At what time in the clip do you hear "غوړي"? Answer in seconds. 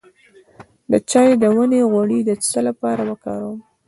1.91-2.19